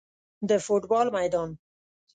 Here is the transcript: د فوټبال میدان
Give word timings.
د 0.49 0.51
فوټبال 0.65 1.07
میدان 1.15 1.49